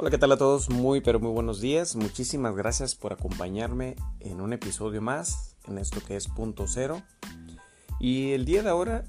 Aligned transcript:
Hola, 0.00 0.10
¿qué 0.10 0.18
tal 0.18 0.30
a 0.30 0.36
todos? 0.36 0.70
Muy, 0.70 1.00
pero 1.00 1.18
muy 1.18 1.32
buenos 1.32 1.60
días. 1.60 1.96
Muchísimas 1.96 2.54
gracias 2.54 2.94
por 2.94 3.12
acompañarme 3.12 3.96
en 4.20 4.40
un 4.40 4.52
episodio 4.52 5.02
más, 5.02 5.56
en 5.66 5.76
esto 5.76 5.98
que 6.06 6.14
es 6.14 6.28
punto 6.28 6.68
cero. 6.68 7.02
Y 7.98 8.30
el 8.30 8.44
día 8.44 8.62
de 8.62 8.70
ahora, 8.70 9.02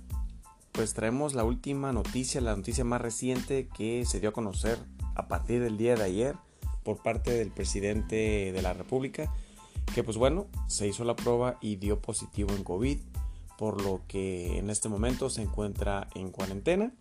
pues 0.72 0.96
traemos 0.96 1.36
la 1.36 1.44
última 1.44 1.94
noticia, 1.94 2.42
la 2.42 2.56
noticia 2.56 2.84
más 2.86 3.02
reciente 3.02 3.68
que 3.68 4.04
se 4.08 4.20
dio 4.20 4.30
a 4.30 4.34
conocer 4.34 4.80
a 5.14 5.28
partir 5.28 5.62
del 5.62 5.78
día 5.78 5.94
de 5.94 6.06
ayer 6.06 6.36
por 6.84 7.04
parte 7.04 7.36
del 7.36 7.52
presidente 7.52 8.52
de 8.52 8.62
la 8.64 8.74
República, 8.74 9.32
que 9.94 10.04
pues 10.04 10.18
bueno, 10.18 10.48
se 10.66 10.88
hizo 10.88 11.04
la 11.04 11.16
prueba 11.16 11.60
y 11.62 11.76
dio 11.76 12.02
positivo 12.02 12.56
en 12.56 12.64
COVID, 12.64 12.98
por 13.60 13.80
lo 13.84 14.02
que 14.08 14.58
en 14.58 14.72
este 14.72 14.90
momento 14.90 15.30
se 15.30 15.44
encuentra 15.44 16.08
en 16.16 16.32
cuarentena. 16.32 16.92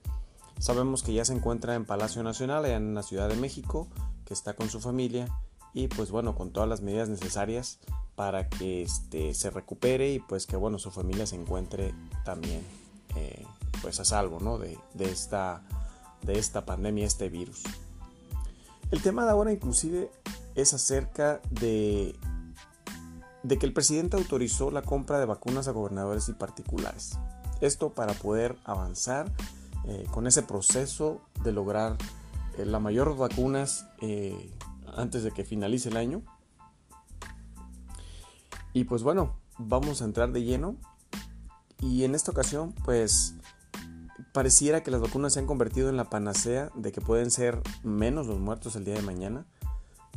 Sabemos 0.59 1.03
que 1.03 1.13
ya 1.13 1.25
se 1.25 1.35
encuentra 1.35 1.75
en 1.75 1.85
Palacio 1.85 2.23
Nacional, 2.23 2.65
allá 2.65 2.77
en 2.77 2.95
la 2.95 3.03
Ciudad 3.03 3.29
de 3.29 3.37
México, 3.37 3.89
que 4.25 4.35
está 4.35 4.55
con 4.55 4.69
su 4.69 4.81
familia 4.81 5.29
y 5.73 5.89
pues 5.89 6.11
bueno, 6.11 6.35
con 6.35 6.51
todas 6.51 6.69
las 6.69 6.81
medidas 6.81 7.09
necesarias 7.09 7.79
para 8.17 8.49
que 8.49 8.83
este, 8.83 9.33
se 9.35 9.51
recupere 9.51 10.13
y 10.13 10.19
pues 10.19 10.47
que 10.47 10.57
bueno, 10.57 10.79
su 10.79 10.91
familia 10.91 11.27
se 11.27 11.37
encuentre 11.37 11.95
también 12.25 12.63
eh, 13.15 13.47
pues 13.81 14.01
a 14.01 14.05
salvo 14.05 14.41
¿no? 14.41 14.59
de, 14.59 14.77
esta, 14.99 15.63
de 16.23 16.39
esta 16.39 16.67
pandemia, 16.67 17.07
este 17.07 17.29
virus. 17.29 17.63
El 18.91 19.03
tema 19.03 19.25
de 19.25 19.31
ahora 19.31 19.53
inclusive 19.53 20.11
es 20.57 20.75
acerca 20.75 21.41
de 21.51 22.17
que 23.49 23.67
el 23.67 23.73
presidente 23.73 24.17
autorizó 24.17 24.71
la 24.71 24.83
compra 24.83 25.21
de 25.21 25.27
vacunas 25.27 25.69
a 25.69 25.73
gobernadores 25.73 26.29
y 26.29 26.33
particulares. 26.33 27.19
Esto 27.61 27.91
para 27.91 28.15
poder 28.15 28.57
avanzar 28.65 29.33
eh, 29.87 30.07
con 30.11 30.27
ese 30.27 30.43
proceso 30.43 31.21
de 31.43 31.53
lograr 31.53 31.97
eh, 32.57 32.67
la 32.67 32.79
mayor 32.79 33.17
vacunas 33.17 33.87
eh, 34.01 34.53
antes 34.97 35.23
de 35.23 35.31
que 35.31 35.45
finalice 35.45 35.89
el 35.89 35.97
año. 35.97 36.23
Y 38.73 38.85
pues 38.85 39.03
bueno, 39.03 39.37
vamos 39.59 40.03
a 40.03 40.05
entrar 40.05 40.33
de 40.33 40.43
lleno. 40.43 40.77
Y 41.81 42.05
en 42.05 42.15
esta 42.15 42.33
ocasión, 42.33 42.75
pues 42.85 43.35
pareciera 44.33 44.83
que 44.83 44.91
las 44.91 45.01
vacunas 45.01 45.33
se 45.33 45.41
han 45.41 45.47
convertido 45.47 45.89
en 45.89 45.97
la 45.97 46.11
panacea 46.11 46.71
de 46.75 46.93
que 46.93 47.01
pueden 47.01 47.31
ser 47.31 47.63
menos 47.83 48.27
los 48.27 48.39
muertos 48.41 48.77
el 48.77 48.85
día 48.85 48.95
de 48.95 49.03
mañana, 49.03 49.47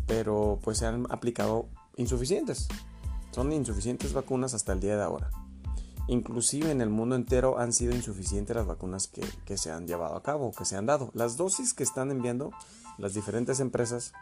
pero 0.08 0.60
pues 0.64 0.80
se 0.80 0.88
han 0.88 1.06
aplicado 1.12 1.70
insuficientes. 1.98 2.68
Son 3.32 3.52
insuficientes 3.54 4.14
vacunas 4.14 4.54
hasta 4.54 4.74
el 4.74 4.80
día 4.80 4.98
de 4.98 5.04
ahora. 5.04 5.30
Inclusive 6.08 6.72
en 6.72 6.82
el 6.82 6.90
mundo 6.90 7.16
entero 7.16 7.60
han 7.60 7.74
sido 7.74 7.96
insuficientes 7.96 8.56
las 8.56 8.66
vacunas 8.66 9.08
que, 9.08 9.58
se 9.58 9.72
han 9.72 9.88
llevado 9.88 10.16
a 10.16 10.24
cabo, 10.24 10.52
que 10.52 10.66
se 10.66 10.76
han 10.76 10.86
dado. 10.86 11.12
Las 11.14 11.38
dosis 11.38 11.74
que 11.74 11.84
están 11.84 12.12
enviando 12.12 12.52
las 12.98 13.14
diferentes 13.14 13.60
empresas, 13.60 14.14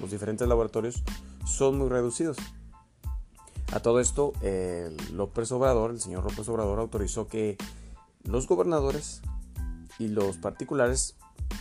los 0.00 0.10
diferentes 0.10 0.46
laboratorios, 0.46 1.02
son 1.44 1.78
muy 1.78 1.88
reducidos. 1.88 2.36
A 3.72 3.80
todo 3.80 4.00
esto, 4.00 4.32
el 4.42 4.96
López 5.12 5.50
Obrador, 5.52 5.90
el 5.90 6.00
señor 6.00 6.24
López 6.24 6.48
Obrador 6.48 6.78
autorizó 6.78 7.26
que 7.26 7.56
los 8.22 8.46
gobernadores 8.46 9.20
y 9.98 10.08
los 10.08 10.38
particulares 10.38 11.16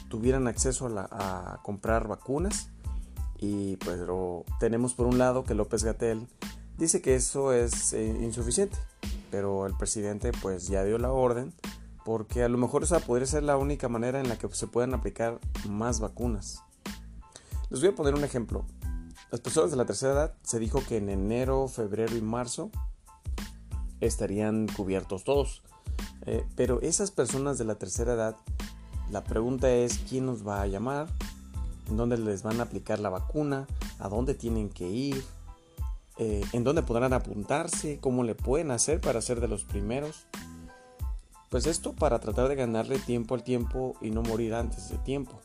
tuvieran 0.10 0.48
acceso 0.48 0.88
a, 0.98 1.60
comprar 1.64 2.08
vacunas. 2.08 2.70
Y 3.40 3.76
pues 3.78 4.00
tenemos 4.60 4.94
por 4.94 5.08
un 5.08 5.18
lado 5.18 5.44
que 5.44 5.54
López 5.56 5.84
Gatel 5.84 6.28
dice 6.78 7.02
que 7.02 7.16
eso 7.16 7.52
es 7.52 7.92
eh, 7.92 8.06
insuficiente 8.22 8.78
pero 9.34 9.66
el 9.66 9.76
presidente 9.76 10.32
pues 10.44 10.68
ya 10.68 10.84
dio 10.84 11.00
la 11.00 11.12
orden 11.12 11.56
porque 12.06 12.44
a 12.44 12.50
lo 12.50 12.60
mejor 12.60 12.84
esa 12.84 13.00
podría 13.00 13.26
ser 13.26 13.42
la 13.42 13.58
única 13.58 13.90
manera 13.90 14.20
en 14.20 14.30
la 14.30 14.38
que 14.38 14.48
se 14.50 14.68
puedan 14.68 14.94
aplicar 14.94 15.40
más 15.68 16.00
vacunas. 16.00 16.62
Les 17.72 17.80
voy 17.80 17.90
a 17.90 17.96
poner 17.96 18.14
un 18.14 18.24
ejemplo. 18.24 18.64
Las 19.32 19.42
personas 19.42 19.72
de 19.72 19.78
la 19.78 19.86
tercera 19.86 20.14
edad 20.14 20.34
se 20.44 20.60
dijo 20.60 20.84
que 20.88 20.98
en 20.98 21.10
enero, 21.10 21.68
febrero 21.68 22.16
y 22.16 22.22
marzo 22.22 22.70
estarían 24.02 24.68
cubiertos 24.68 25.24
todos. 25.24 25.64
Eh, 26.28 26.46
pero 26.56 26.80
esas 26.82 27.10
personas 27.10 27.58
de 27.58 27.66
la 27.66 27.74
tercera 27.74 28.14
edad, 28.14 28.36
la 29.10 29.24
pregunta 29.24 29.72
es 29.72 29.98
quién 30.08 30.28
nos 30.28 30.48
va 30.48 30.62
a 30.62 30.68
llamar, 30.68 31.08
en 31.90 31.98
dónde 31.98 32.20
les 32.20 32.44
van 32.44 32.60
a 32.60 32.64
aplicar 32.64 33.00
la 33.00 33.10
vacuna, 33.10 33.66
a 33.98 34.10
dónde 34.10 34.36
tienen 34.36 34.70
que 34.70 34.88
ir, 34.88 35.24
eh, 36.18 36.44
en 36.54 36.64
dónde 36.64 36.84
podrán 36.84 37.14
apuntarse, 37.14 38.00
cómo 38.00 38.24
le 38.24 38.36
pueden 38.36 38.72
hacer 38.72 39.02
para 39.02 39.22
ser 39.22 39.42
de 39.42 39.48
los 39.48 39.64
primeros. 39.64 40.28
Pues 41.50 41.68
esto 41.68 41.94
para 41.94 42.20
tratar 42.20 42.48
de 42.48 42.56
ganarle 42.56 43.00
tiempo 43.00 43.36
al 43.36 43.44
tiempo 43.44 43.96
y 44.02 44.10
no 44.10 44.22
morir 44.22 44.54
antes 44.54 44.90
de 44.90 44.98
tiempo. 44.98 45.40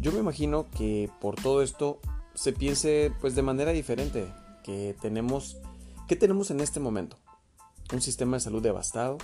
Yo 0.00 0.12
me 0.12 0.18
imagino 0.18 0.66
que 0.76 1.10
por 1.20 1.36
todo 1.36 1.62
esto 1.62 2.00
se 2.34 2.52
piense 2.52 3.12
pues 3.20 3.34
de 3.34 3.42
manera 3.42 3.70
diferente, 3.70 4.26
que 4.64 4.96
tenemos 5.00 5.56
¿qué 6.08 6.16
tenemos 6.16 6.50
en 6.50 6.60
este 6.60 6.80
momento? 6.80 7.16
Un 7.92 8.00
sistema 8.00 8.36
de 8.36 8.40
salud 8.40 8.62
devastado, 8.62 9.18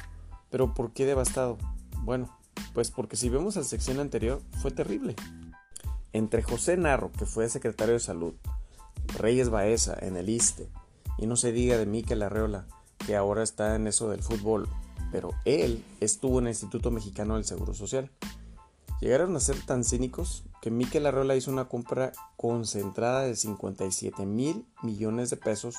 pero 0.50 0.74
¿por 0.74 0.92
qué 0.92 1.06
devastado? 1.06 1.58
Bueno, 2.02 2.36
pues 2.72 2.90
porque 2.90 3.16
si 3.16 3.28
vemos 3.28 3.56
la 3.56 3.64
sección 3.64 4.00
anterior 4.00 4.42
fue 4.60 4.70
terrible. 4.70 5.16
Entre 6.12 6.42
José 6.42 6.76
Narro, 6.76 7.12
que 7.12 7.26
fue 7.26 7.48
secretario 7.48 7.94
de 7.94 8.00
salud, 8.00 8.34
Reyes 9.14 9.50
Baeza 9.50 9.96
en 10.00 10.16
el 10.16 10.28
ISTE. 10.28 10.68
Y 11.18 11.26
no 11.26 11.36
se 11.36 11.52
diga 11.52 11.76
de 11.76 11.86
Miquel 11.86 12.22
Arreola, 12.22 12.66
que 13.06 13.16
ahora 13.16 13.42
está 13.42 13.76
en 13.76 13.86
eso 13.86 14.10
del 14.10 14.22
fútbol, 14.22 14.68
pero 15.12 15.30
él 15.44 15.84
estuvo 16.00 16.38
en 16.38 16.46
el 16.46 16.52
Instituto 16.52 16.90
Mexicano 16.90 17.34
del 17.34 17.44
Seguro 17.44 17.74
Social. 17.74 18.10
Llegaron 19.00 19.34
a 19.34 19.40
ser 19.40 19.56
tan 19.64 19.84
cínicos 19.84 20.44
que 20.60 20.70
Miquel 20.70 21.06
Arreola 21.06 21.34
hizo 21.34 21.50
una 21.50 21.68
compra 21.68 22.12
concentrada 22.36 23.22
de 23.22 23.34
57 23.34 24.26
mil 24.26 24.66
millones 24.82 25.30
de 25.30 25.36
pesos 25.36 25.76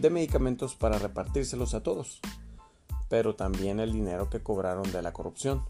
de 0.00 0.10
medicamentos 0.10 0.74
para 0.74 0.98
repartírselos 0.98 1.74
a 1.74 1.82
todos, 1.82 2.20
pero 3.08 3.36
también 3.36 3.78
el 3.78 3.92
dinero 3.92 4.28
que 4.28 4.42
cobraron 4.42 4.90
de 4.90 5.02
la 5.02 5.12
corrupción. 5.12 5.64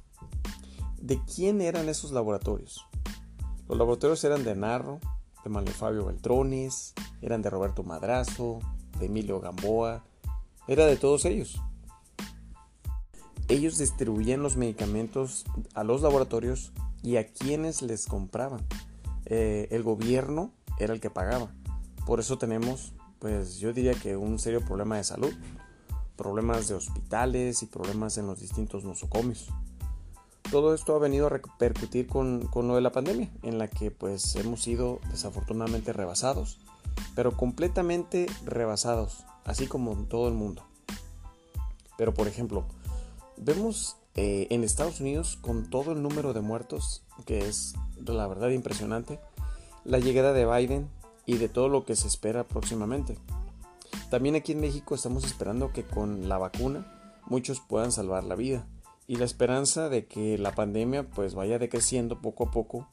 ¿De 1.01 1.21
quién 1.25 1.61
eran 1.61 1.89
esos 1.89 2.11
laboratorios? 2.11 2.87
Los 3.69 3.77
laboratorios 3.77 4.25
eran 4.25 4.45
de 4.45 4.57
Narro, 4.57 4.99
de 5.45 5.51
Manuel 5.51 5.75
Fabio 5.75 6.07
Beltrones, 6.07 6.95
eran 7.23 7.43
de 7.43 7.51
Roberto 7.51 7.83
Madrazo, 7.83 8.61
de 8.99 9.07
Emilio 9.07 9.41
Gamboa, 9.41 10.05
era 10.67 10.87
de 10.87 10.97
todos 10.97 11.25
ellos. 11.25 11.61
Ellos 13.49 13.79
distribuían 13.79 14.43
los 14.43 14.57
medicamentos 14.57 15.47
a 15.75 15.85
los 15.85 16.03
laboratorios 16.03 16.73
y 17.03 17.17
a 17.17 17.27
quienes 17.27 17.83
les 17.83 18.07
compraban. 18.07 18.67
Eh, 19.25 19.69
el 19.71 19.83
gobierno 19.83 20.53
era 20.79 20.93
el 20.93 21.01
que 21.01 21.11
pagaba. 21.11 21.51
Por 22.05 22.21
eso 22.21 22.37
tenemos, 22.37 22.93
pues 23.19 23.59
yo 23.59 23.73
diría 23.73 23.95
que 23.95 24.17
un 24.17 24.39
serio 24.39 24.61
problema 24.65 24.97
de 24.97 25.05
salud, 25.05 25.33
problemas 26.17 26.69
de 26.69 26.75
hospitales 26.75 27.63
y 27.63 27.67
problemas 27.67 28.19
en 28.19 28.27
los 28.27 28.41
distintos 28.41 28.85
nosocomios 28.85 29.49
todo 30.51 30.75
esto 30.75 30.95
ha 30.95 30.99
venido 30.99 31.27
a 31.27 31.31
repercutir 31.31 32.07
con, 32.07 32.49
lo 32.55 32.75
de 32.75 32.81
la 32.81 32.93
pandemia, 32.93 33.31
en 33.43 33.59
la 33.59 33.69
que 33.69 33.91
pues 33.91 34.35
hemos 34.37 34.63
sido 34.63 35.01
desafortunadamente 35.11 35.93
rebasados, 35.93 36.59
pero 37.15 37.37
completamente 37.37 38.27
rebasados, 38.45 39.25
así 39.45 39.67
como 39.67 39.95
todo 40.05 40.29
el 40.29 40.35
mundo. 40.35 40.65
Pero 41.97 42.15
por 42.15 42.29
ejemplo, 42.29 42.65
vemos 43.37 43.97
eh, 44.15 44.47
en 44.51 44.65
Estados 44.65 45.01
Unidos 45.01 45.39
con 45.41 45.69
todo 45.69 45.93
el 45.93 46.03
número 46.03 46.33
de 46.33 46.41
muertos, 46.41 47.03
que 47.27 47.47
es 47.47 47.75
la 48.07 48.27
verdad 48.27 48.51
impresionante, 48.51 49.21
la 49.85 49.99
llegada 49.99 50.33
de 50.33 50.47
Biden 50.47 50.89
y 51.27 51.37
de 51.37 51.49
todo 51.49 51.69
lo 51.69 51.85
que 51.85 51.97
se 51.97 52.09
espera 52.09 52.45
próximamente. 52.45 53.19
También 54.11 54.37
aquí 54.37 54.53
en 54.53 54.61
México 54.61 54.95
estamos 54.95 55.25
esperando 55.25 55.73
que 55.73 55.85
con 55.85 56.29
la 56.29 56.39
vacuna 56.39 57.21
muchos 57.27 57.61
puedan 57.61 57.93
salvar 57.93 58.25
la 58.25 58.35
vida 58.35 58.67
y 59.09 59.17
la 59.17 59.25
esperanza 59.25 59.89
de 59.89 60.07
que 60.07 60.37
la 60.39 60.55
pandemia 60.55 61.09
pues 61.09 61.35
vaya 61.35 61.59
decreciendo 61.59 62.21
poco 62.21 62.45
a 62.45 62.51
poco. 62.51 62.89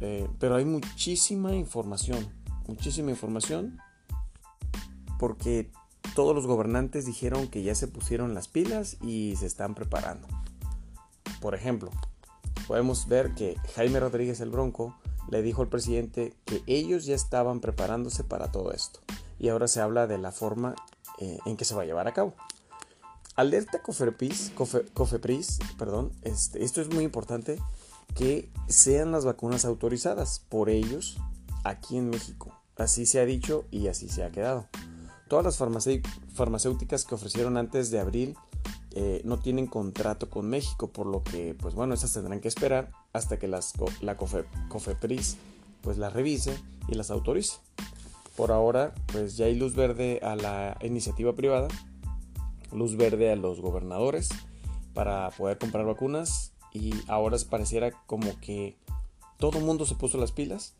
Eh, 0.00 0.28
pero 0.40 0.56
hay 0.56 0.64
muchísima 0.64 1.54
información, 1.54 2.28
muchísima 2.66 3.10
información, 3.10 3.78
porque 5.18 5.70
todos 6.16 6.34
los 6.34 6.46
gobernantes 6.46 7.06
dijeron 7.06 7.46
que 7.46 7.62
ya 7.62 7.76
se 7.76 7.86
pusieron 7.86 8.34
las 8.34 8.48
pilas 8.48 8.96
y 9.00 9.36
se 9.36 9.46
están 9.46 9.76
preparando. 9.76 10.26
Por 11.40 11.54
ejemplo, 11.54 11.90
podemos 12.66 13.06
ver 13.06 13.34
que 13.34 13.56
Jaime 13.76 14.00
Rodríguez 14.00 14.40
el 14.40 14.50
Bronco 14.50 14.96
le 15.30 15.40
dijo 15.40 15.62
al 15.62 15.68
presidente 15.68 16.34
que 16.44 16.62
ellos 16.66 17.06
ya 17.06 17.14
estaban 17.14 17.60
preparándose 17.60 18.24
para 18.24 18.50
todo 18.50 18.72
esto. 18.72 19.00
Y 19.38 19.50
ahora 19.50 19.68
se 19.68 19.80
habla 19.80 20.08
de 20.08 20.18
la 20.18 20.32
forma 20.32 20.74
eh, 21.20 21.38
en 21.46 21.56
que 21.56 21.64
se 21.64 21.76
va 21.76 21.82
a 21.82 21.86
llevar 21.86 22.08
a 22.08 22.12
cabo. 22.12 22.34
Alerta 23.36 23.82
Cofepris, 23.82 24.52
Cofepris 24.94 25.58
perdón, 25.76 26.12
este, 26.22 26.62
esto 26.62 26.80
es 26.80 26.92
muy 26.92 27.04
importante, 27.04 27.58
que 28.14 28.48
sean 28.68 29.10
las 29.10 29.24
vacunas 29.24 29.64
autorizadas 29.64 30.40
por 30.48 30.70
ellos 30.70 31.16
aquí 31.64 31.96
en 31.96 32.10
México. 32.10 32.52
Así 32.76 33.06
se 33.06 33.20
ha 33.20 33.24
dicho 33.24 33.64
y 33.70 33.88
así 33.88 34.08
se 34.08 34.22
ha 34.22 34.30
quedado. 34.30 34.68
Todas 35.28 35.44
las 35.44 35.56
farmacéuticas 36.34 37.04
que 37.04 37.14
ofrecieron 37.14 37.56
antes 37.56 37.90
de 37.90 37.98
abril 37.98 38.36
eh, 38.92 39.22
no 39.24 39.38
tienen 39.38 39.66
contrato 39.66 40.30
con 40.30 40.48
México, 40.48 40.88
por 40.88 41.06
lo 41.06 41.24
que, 41.24 41.54
pues 41.54 41.74
bueno, 41.74 41.94
esas 41.94 42.12
tendrán 42.12 42.40
que 42.40 42.48
esperar 42.48 42.92
hasta 43.12 43.38
que 43.38 43.48
las, 43.48 43.72
la 44.00 44.16
Cofepris 44.16 45.36
pues 45.82 45.98
las 45.98 46.12
revise 46.12 46.56
y 46.88 46.94
las 46.94 47.10
autorice. 47.10 47.56
Por 48.36 48.52
ahora, 48.52 48.94
pues 49.12 49.36
ya 49.36 49.46
hay 49.46 49.54
luz 49.54 49.74
verde 49.74 50.20
a 50.22 50.36
la 50.36 50.76
iniciativa 50.82 51.34
privada, 51.34 51.68
luz 52.74 52.96
verde 52.96 53.30
a 53.32 53.36
los 53.36 53.60
gobernadores 53.60 54.28
para 54.92 55.30
poder 55.30 55.58
comprar 55.58 55.84
vacunas 55.84 56.52
y 56.72 56.92
ahora 57.08 57.36
pareciera 57.48 57.90
como 58.06 58.38
que 58.40 58.76
todo 59.38 59.58
el 59.58 59.64
mundo 59.64 59.86
se 59.86 59.94
puso 59.94 60.18
las 60.18 60.32
pilas 60.32 60.74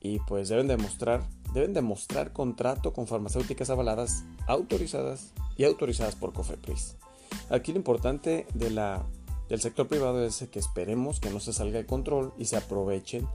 y 0.00 0.18
pues 0.20 0.48
deben 0.48 0.68
demostrar 0.68 1.26
deben 1.52 1.74
demostrar 1.74 2.32
contrato 2.32 2.92
con 2.92 3.06
farmacéuticas 3.06 3.70
avaladas, 3.70 4.24
autorizadas 4.46 5.32
y 5.56 5.64
autorizadas 5.64 6.14
por 6.14 6.32
COFEPRIS. 6.32 6.96
Aquí 7.50 7.72
lo 7.72 7.78
importante 7.78 8.46
del 8.54 9.60
sector 9.60 9.88
privado 9.88 10.24
es 10.24 10.46
que 10.50 10.58
esperemos 10.58 11.20
que 11.20 11.30
no 11.30 11.40
se 11.40 11.52
salga 11.52 11.78
de 11.78 11.86
control 11.86 12.32
y 12.38 12.44
se 12.46 12.56
aprovechen 12.56 13.26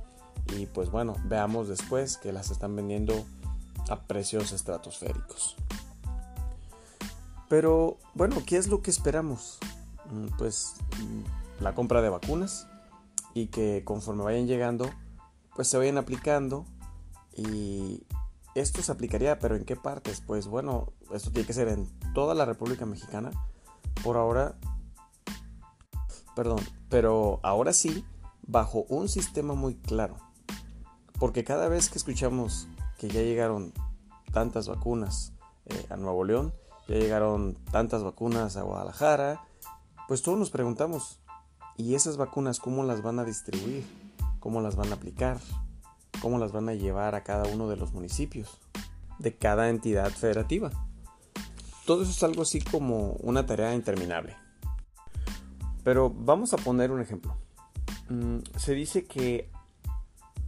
y 0.58 0.66
pues 0.68 0.92
bueno, 0.92 1.16
veamos 1.26 1.68
después 1.68 2.18
que 2.18 2.32
las 2.32 2.52
están 2.52 2.76
vendiendo 2.76 3.26
a 3.90 4.02
precios 4.02 4.52
estratosféricos. 4.52 5.56
Pero 7.48 7.98
bueno, 8.14 8.38
¿qué 8.46 8.58
es 8.58 8.68
lo 8.68 8.82
que 8.82 8.92
esperamos? 8.92 9.60
Mm, 10.12 10.28
pues 10.38 10.76
mm, 11.00 11.64
la 11.64 11.76
compra 11.76 12.02
de 12.02 12.10
vacunas 12.10 12.68
y 13.34 13.48
que 13.48 13.84
conforme 13.84 14.24
vayan 14.24 14.48
llegando, 14.48 14.90
pues 15.56 15.68
se 15.68 15.78
vayan 15.78 15.98
aplicando 15.98 16.66
y 17.36 18.06
esto 18.56 18.82
se 18.82 18.92
aplicaría, 18.92 19.40
pero 19.40 19.56
¿en 19.56 19.66
qué 19.66 19.76
partes? 19.76 20.22
Pues 20.22 20.48
bueno, 20.48 20.94
esto 21.14 21.32
tiene 21.32 21.46
que 21.46 21.54
ser 21.54 21.68
en 21.68 21.88
toda 22.14 22.34
la 22.34 22.46
República 22.46 22.86
Mexicana. 22.86 23.32
Por 24.04 24.18
ahora, 24.18 24.56
perdón, 26.36 26.60
pero 26.90 27.40
ahora 27.44 27.74
sí, 27.74 28.06
bajo 28.48 28.86
un 28.88 29.10
sistema 29.10 29.54
muy 29.54 29.76
claro. 29.76 30.16
Porque 31.20 31.44
cada 31.44 31.68
vez 31.68 31.90
que 31.90 31.98
escuchamos 31.98 32.68
que 32.98 33.10
ya 33.10 33.22
llegaron 33.22 33.74
tantas 34.32 34.68
vacunas 34.68 35.34
eh, 35.66 35.86
a 35.90 35.98
Nuevo 35.98 36.24
León, 36.24 36.54
ya 36.88 36.96
llegaron 36.96 37.56
tantas 37.72 38.04
vacunas 38.04 38.58
a 38.58 38.62
Guadalajara, 38.62 39.42
pues 40.08 40.22
todos 40.22 40.38
nos 40.38 40.52
preguntamos, 40.52 41.20
¿y 41.78 41.96
esas 41.96 42.18
vacunas 42.18 42.60
cómo 42.60 42.84
las 42.84 43.02
van 43.02 43.20
a 43.20 43.26
distribuir? 43.26 43.84
¿Cómo 44.40 44.62
las 44.62 44.76
van 44.76 44.92
a 44.92 44.96
aplicar? 44.96 45.40
¿Cómo 46.22 46.38
las 46.38 46.52
van 46.52 46.70
a 46.70 46.74
llevar 46.74 47.16
a 47.16 47.24
cada 47.24 47.48
uno 47.48 47.68
de 47.68 47.78
los 47.78 47.94
municipios? 47.94 48.60
De 49.18 49.36
cada 49.36 49.70
entidad 49.70 50.12
federativa. 50.12 50.70
Todo 51.86 52.04
eso 52.04 52.12
es 52.12 52.24
algo 52.24 52.44
así 52.44 52.62
como 52.62 53.14
una 53.22 53.46
tarea 53.46 53.74
interminable. 53.74 54.36
Pero 55.84 56.12
vamos 56.12 56.54
a 56.54 56.58
poner 56.58 56.92
un 56.92 57.02
ejemplo. 57.02 57.36
Mm, 58.10 58.40
se 58.56 58.74
dice 58.74 59.06
que 59.06 59.50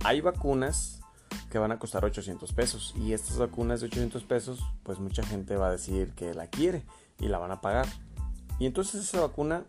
hay 0.04 0.22
vacunas 0.22 0.97
van 1.58 1.72
a 1.72 1.80
costar 1.80 2.06
800 2.06 2.54
pesos. 2.54 2.94
Y 2.98 3.14
estas 3.14 3.38
vacunas 3.38 3.82
de 3.82 3.88
800 3.88 4.24
pesos 4.24 4.60
pues 4.84 5.00
mucha 5.00 5.24
gente 5.24 5.56
va 5.56 5.68
a 5.68 5.72
decir 5.72 6.14
que 6.14 6.34
la 6.34 6.48
quiere 6.48 6.84
y 7.20 7.28
la 7.28 7.38
van 7.38 7.52
a 7.52 7.62
pagar. 7.62 7.88
Y 8.60 8.66
entonces 8.66 9.04
esa 9.04 9.22
vacuna 9.22 9.64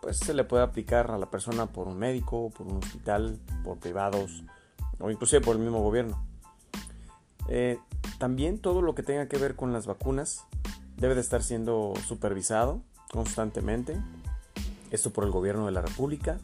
pues 0.00 0.18
se 0.18 0.34
le 0.34 0.44
puede 0.44 0.62
aplicar 0.62 1.10
a 1.10 1.18
la 1.18 1.30
persona 1.30 1.66
por 1.66 1.88
un 1.88 1.98
médico, 1.98 2.50
por 2.50 2.66
un 2.66 2.78
hospital, 2.78 3.38
por 3.62 3.78
privados 3.78 4.44
o 4.98 5.10
inclusive 5.10 5.40
por 5.40 5.56
el 5.56 5.62
mismo 5.62 5.80
gobierno. 5.80 6.24
Eh, 7.48 7.78
también 8.18 8.58
todo 8.58 8.82
lo 8.82 8.94
que 8.94 9.02
tenga 9.02 9.28
que 9.28 9.38
ver 9.38 9.56
con 9.56 9.72
las 9.72 9.86
vacunas 9.86 10.44
debe 10.96 11.14
de 11.14 11.20
estar 11.20 11.42
siendo 11.42 11.94
supervisado 12.06 12.82
constantemente, 13.10 13.96
esto 14.90 15.12
por 15.12 15.24
el 15.24 15.30
gobierno 15.30 15.66
de 15.66 15.72
la 15.72 15.82
República, 15.82 16.38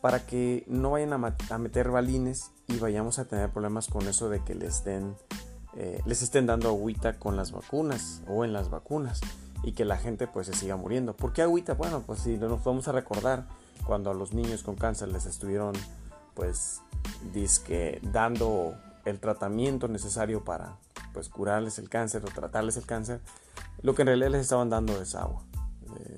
para 0.00 0.26
que 0.26 0.64
no 0.68 0.92
vayan 0.92 1.12
a, 1.12 1.58
meter 1.58 1.90
balines 1.90 2.52
y 2.68 2.78
vayamos 2.78 3.18
a 3.18 3.24
tener 3.24 3.50
problemas 3.50 3.88
con 3.88 4.06
eso 4.06 4.28
de 4.28 4.42
que 4.44 4.54
les 4.54 4.82
eh, 4.86 6.00
les 6.04 6.22
estén 6.22 6.46
dando 6.46 6.68
agüita 6.68 7.18
con 7.18 7.36
las 7.36 7.52
vacunas 7.52 8.22
o 8.28 8.44
en 8.44 8.52
las 8.52 8.70
vacunas 8.70 9.20
y 9.62 9.72
que 9.72 9.84
la 9.84 9.96
gente 9.96 10.26
pues 10.26 10.46
se 10.46 10.54
siga 10.54 10.76
muriendo. 10.76 11.16
¿Por 11.16 11.32
qué 11.32 11.42
agüita? 11.42 11.74
Bueno, 11.74 12.02
pues 12.06 12.20
si 12.20 12.36
nos 12.36 12.62
vamos 12.62 12.88
a 12.88 12.92
recordar 12.92 13.46
cuando 13.86 14.10
a 14.10 14.14
los 14.14 14.32
niños 14.32 14.62
con 14.62 14.76
cáncer 14.76 15.08
les 15.08 15.26
estuvieron 15.26 15.74
pues 16.34 16.82
disque 17.32 18.00
dando 18.02 18.74
el 19.04 19.20
tratamiento 19.20 19.88
necesario 19.88 20.44
para 20.44 20.76
pues 21.12 21.28
curarles 21.28 21.78
el 21.78 21.88
cáncer 21.88 22.22
o 22.24 22.28
tratarles 22.28 22.76
el 22.76 22.84
cáncer, 22.84 23.20
lo 23.80 23.94
que 23.94 24.02
en 24.02 24.08
realidad 24.08 24.30
les 24.30 24.42
estaban 24.42 24.68
dando 24.68 25.00
es 25.00 25.14
agua. 25.14 25.45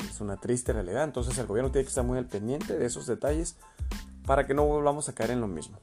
Es 0.09 0.21
una 0.21 0.37
triste 0.37 0.73
realidad, 0.73 1.05
entonces 1.05 1.37
el 1.39 1.47
gobierno 1.47 1.71
tiene 1.71 1.85
que 1.85 1.91
estar 1.91 2.05
muy 2.05 2.19
al 2.19 2.27
pendiente 2.27 2.79
de 2.79 2.87
esos 2.87 3.07
detalles 3.07 3.57
para 4.27 4.47
que 4.47 4.55
no 4.55 4.65
volvamos 4.65 5.09
a 5.09 5.15
caer 5.15 5.31
en 5.31 5.41
lo 5.41 5.49
mismo. 5.49 5.79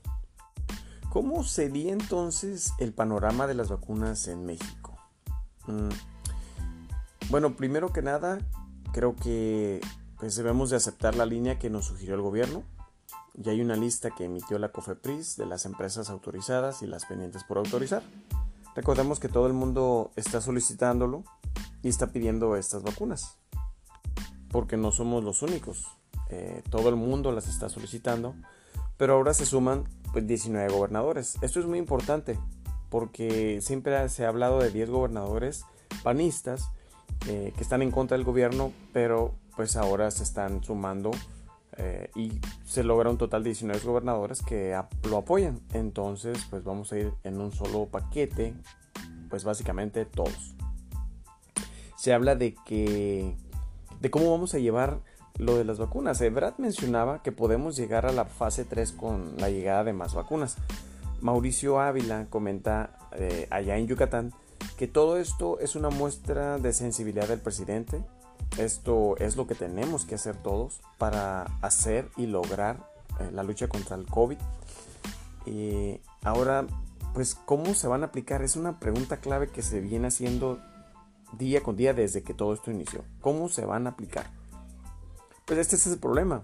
¿Cómo 1.10 1.44
sería 1.44 1.94
entonces 1.94 2.74
el 2.78 2.94
panorama 2.94 3.48
de 3.48 3.54
las 3.54 3.70
vacunas 3.70 4.28
en 4.28 4.46
México? 4.46 4.98
Mm, 5.68 5.90
bueno, 7.30 7.56
primero 7.56 7.92
que 7.94 8.02
nada, 8.02 8.40
creo 8.92 9.16
que 9.16 9.82
pues 10.20 10.36
debemos 10.36 10.70
de 10.70 10.78
aceptar 10.78 11.16
la 11.16 11.26
línea 11.26 11.60
que 11.60 11.70
nos 11.70 11.86
sugirió 11.86 12.16
el 12.16 12.22
gobierno. 12.22 12.64
Ya 13.34 13.52
hay 13.52 13.62
una 13.62 13.76
lista 13.76 14.12
que 14.12 14.26
emitió 14.26 14.60
la 14.60 14.72
COFEPRIS 14.72 15.38
de 15.38 15.46
las 15.46 15.66
empresas 15.66 16.10
autorizadas 16.10 16.82
y 16.82 16.88
las 16.88 17.06
pendientes 17.06 17.44
por 17.44 17.58
autorizar. 17.58 18.04
Recordemos 18.76 19.20
que 19.20 19.30
todo 19.30 19.48
el 19.48 19.54
mundo 19.54 20.12
está 20.16 20.42
solicitándolo 20.42 21.24
y 21.82 21.90
está 21.90 22.08
pidiendo 22.08 22.56
estas 22.56 22.84
vacunas, 22.84 23.38
porque 24.56 24.78
no 24.78 24.94
somos 24.94 25.22
los 25.22 25.42
únicos. 25.42 25.86
Eh, 26.30 26.64
todo 26.70 26.88
el 26.88 26.96
mundo 26.96 27.34
las 27.34 27.50
está 27.50 27.68
solicitando, 27.68 28.36
pero 28.96 29.16
ahora 29.16 29.34
se 29.34 29.46
suman 29.46 29.84
pues, 30.14 30.26
19 30.26 30.72
gobernadores. 30.72 31.38
Esto 31.42 31.60
es 31.60 31.66
muy 31.66 31.78
importante, 31.78 32.40
porque 32.90 33.60
siempre 33.62 34.08
se 34.08 34.24
ha 34.24 34.30
hablado 34.30 34.60
de 34.60 34.72
10 34.72 34.90
gobernadores 34.90 35.66
panistas 36.04 36.70
eh, 37.28 37.52
que 37.54 37.64
están 37.64 37.82
en 37.82 37.92
contra 37.92 38.16
del 38.16 38.26
gobierno, 38.26 38.72
pero 38.94 39.36
pues 39.58 39.76
ahora 39.76 40.10
se 40.10 40.24
están 40.24 40.64
sumando 40.64 41.12
eh, 41.76 42.10
y 42.16 42.40
se 42.64 42.86
logra 42.86 43.10
un 43.10 43.18
total 43.18 43.44
de 43.44 43.50
19 43.50 43.82
gobernadores 43.84 44.42
que 44.42 44.82
lo 45.10 45.18
apoyan. 45.18 45.60
Entonces, 45.74 46.38
pues 46.50 46.64
vamos 46.64 46.94
a 46.94 46.98
ir 46.98 47.12
en 47.26 47.42
un 47.42 47.52
solo 47.52 47.88
paquete, 47.88 48.54
pues 49.30 49.44
básicamente 49.44 50.06
todos. 50.06 50.56
Se 51.98 52.14
habla 52.14 52.36
de 52.36 52.56
que 52.66 53.36
de 54.06 54.12
cómo 54.12 54.30
vamos 54.30 54.54
a 54.54 54.60
llevar 54.60 55.00
lo 55.40 55.58
de 55.58 55.64
las 55.64 55.80
vacunas. 55.80 56.22
Brad 56.32 56.60
mencionaba 56.60 57.24
que 57.24 57.32
podemos 57.32 57.76
llegar 57.76 58.06
a 58.06 58.12
la 58.12 58.26
fase 58.26 58.64
3 58.64 58.92
con 58.92 59.34
la 59.40 59.50
llegada 59.50 59.84
de 59.84 59.94
más 59.94 60.14
vacunas. 60.14 60.58
Mauricio 61.22 61.80
Ávila 61.80 62.28
comenta 62.30 63.00
eh, 63.14 63.48
allá 63.50 63.78
en 63.78 63.88
Yucatán 63.88 64.32
que 64.78 64.88
todo 64.88 65.18
esto 65.18 65.58
es 65.60 65.76
una 65.76 65.90
muestra 65.90 66.60
de 66.60 66.72
sensibilidad 66.72 67.28
del 67.28 67.40
presidente. 67.40 68.04
Esto 68.60 69.18
es 69.18 69.38
lo 69.38 69.48
que 69.48 69.56
tenemos 69.56 70.06
que 70.06 70.14
hacer 70.14 70.36
todos 70.36 70.82
para 71.00 71.46
hacer 71.64 72.08
y 72.16 72.28
lograr 72.28 72.88
eh, 73.20 73.32
la 73.34 73.42
lucha 73.42 73.68
contra 73.68 73.96
el 73.96 74.06
COVID. 74.06 74.38
Y 75.48 76.00
ahora, 76.24 76.68
pues, 77.16 77.34
¿cómo 77.34 77.74
se 77.74 77.88
van 77.88 78.04
a 78.04 78.08
aplicar? 78.08 78.44
Es 78.44 78.56
una 78.56 78.80
pregunta 78.80 79.18
clave 79.18 79.50
que 79.50 79.64
se 79.64 79.80
viene 79.80 80.10
haciendo 80.10 80.60
día 81.38 81.62
con 81.62 81.76
día 81.76 81.94
desde 81.94 82.24
que 82.24 82.34
todo 82.34 82.54
esto 82.54 82.72
inició. 82.72 83.04
¿Cómo 83.22 83.50
se 83.50 83.66
van 83.66 83.88
a 83.88 83.92
aplicar? 83.92 84.32
Pues 85.46 85.60
este 85.60 85.76
es 85.76 85.88
el 85.88 86.00
problema. 86.00 86.44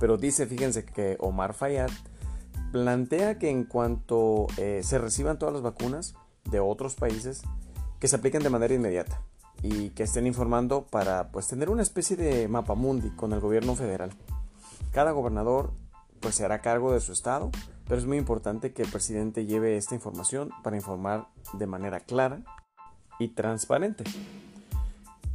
Pero 0.00 0.16
dice, 0.16 0.46
fíjense 0.46 0.84
que 0.84 1.16
Omar 1.20 1.54
Fayad 1.54 1.90
plantea 2.72 3.38
que 3.38 3.50
en 3.50 3.64
cuanto 3.64 4.48
eh, 4.56 4.80
se 4.82 4.98
reciban 4.98 5.38
todas 5.38 5.54
las 5.54 5.62
vacunas, 5.62 6.14
de 6.50 6.60
otros 6.60 6.94
países 6.94 7.42
que 7.98 8.08
se 8.08 8.16
apliquen 8.16 8.42
de 8.42 8.50
manera 8.50 8.74
inmediata 8.74 9.22
y 9.62 9.90
que 9.90 10.02
estén 10.02 10.26
informando 10.26 10.86
para 10.86 11.30
pues 11.30 11.48
tener 11.48 11.70
una 11.70 11.82
especie 11.82 12.16
de 12.16 12.48
mapa 12.48 12.74
mundi 12.74 13.10
con 13.10 13.32
el 13.32 13.40
gobierno 13.40 13.74
federal. 13.74 14.10
Cada 14.92 15.12
gobernador 15.12 15.72
pues 16.20 16.34
se 16.34 16.44
hará 16.44 16.60
cargo 16.60 16.92
de 16.92 17.00
su 17.00 17.12
estado, 17.12 17.50
pero 17.86 17.98
es 17.98 18.06
muy 18.06 18.18
importante 18.18 18.72
que 18.72 18.82
el 18.82 18.90
presidente 18.90 19.46
lleve 19.46 19.76
esta 19.76 19.94
información 19.94 20.50
para 20.62 20.76
informar 20.76 21.28
de 21.54 21.66
manera 21.66 22.00
clara 22.00 22.42
y 23.18 23.28
transparente. 23.28 24.04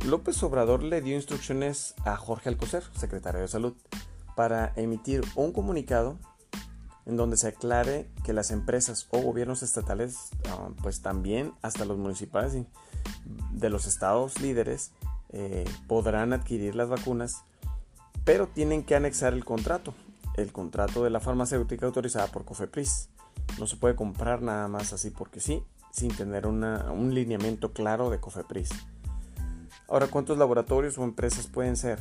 López 0.06 0.42
Obrador 0.44 0.84
le 0.84 1.02
dio 1.02 1.16
instrucciones 1.16 1.94
a 2.06 2.16
Jorge 2.16 2.50
Alcocer, 2.50 2.84
secretario 2.96 3.42
de 3.42 3.48
Salud, 3.48 3.74
para 4.36 4.72
emitir 4.76 5.22
un 5.36 5.52
comunicado 5.52 6.18
en 7.06 7.18
donde 7.18 7.38
se 7.38 7.50
aclare 7.50 8.10
que 8.24 8.34
las 8.34 8.52
empresas 8.52 9.08
o 9.10 9.20
gobiernos 9.20 9.64
estatales, 9.64 10.30
ah, 10.48 10.70
pues 10.82 11.02
también 11.02 11.54
hasta 11.62 11.84
los 11.86 11.98
municipales 11.98 12.56
de 13.52 13.70
los 13.70 13.88
estados 13.88 14.40
líderes, 14.40 14.92
eh, 15.32 15.66
podrán 15.88 16.34
adquirir 16.34 16.76
las 16.76 16.88
vacunas, 16.88 17.44
pero 18.24 18.48
tienen 18.48 18.84
que 18.84 18.96
anexar 18.96 19.34
el 19.34 19.44
contrato, 19.44 19.94
el 20.36 20.52
contrato 20.52 21.04
de 21.04 21.10
la 21.10 21.20
farmacéutica 21.20 21.86
autorizada 21.86 22.28
por 22.28 22.46
COFEPRIS. 22.46 23.10
No 23.60 23.68
se 23.68 23.76
puede 23.76 23.96
comprar 23.96 24.42
nada 24.42 24.68
más 24.68 24.94
así 24.94 25.10
porque 25.10 25.40
sí, 25.40 25.64
sin 25.92 26.16
tener 26.16 26.48
un 26.48 27.14
lineamiento 27.14 27.74
claro 27.74 28.10
de 28.10 28.20
COFEPRIS. 28.20 28.70
Ahora, 29.88 30.08
¿cuántos 30.08 30.38
laboratorios 30.38 30.98
o 30.98 31.04
empresas 31.04 31.48
pueden 31.48 31.76
ser? 31.76 32.00